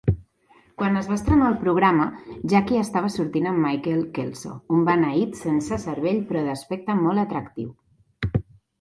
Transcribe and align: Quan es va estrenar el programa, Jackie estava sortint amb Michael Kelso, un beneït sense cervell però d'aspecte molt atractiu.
Quan 0.81 0.95
es 1.01 1.09
va 1.11 1.17
estrenar 1.19 1.49
el 1.53 1.57
programa, 1.65 2.07
Jackie 2.55 2.81
estava 2.87 3.13
sortint 3.17 3.51
amb 3.51 3.63
Michael 3.67 4.01
Kelso, 4.17 4.57
un 4.81 4.91
beneït 4.91 5.41
sense 5.45 5.83
cervell 5.87 6.27
però 6.33 6.47
d'aspecte 6.51 7.01
molt 7.07 7.29
atractiu. 7.29 7.75